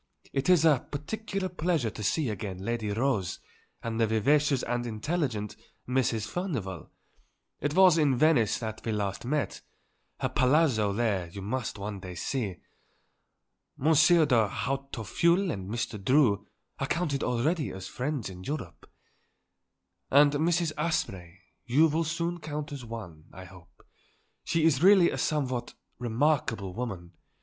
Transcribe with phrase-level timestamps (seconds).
[0.33, 3.39] It is a particular pleasure to see again Lady Rose
[3.83, 5.55] and the vivacious and intelligent
[5.87, 6.25] Mrs.
[6.27, 6.89] Furnivall;
[7.59, 9.61] it was in Venice that we last met;
[10.19, 12.55] her Palazzo there you must one day see.
[13.77, 16.03] Monsieur de Hautefeuille and Mr.
[16.03, 16.47] Drew
[16.79, 18.89] I counted already as friends in Europe."
[20.09, 20.71] "And Mrs.
[20.79, 23.83] Asprey you will soon count as one, I hope.
[24.43, 27.11] She is really a somewhat remarkable woman.